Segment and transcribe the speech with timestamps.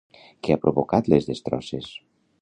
[0.47, 1.95] Què ha provocat les destrosses?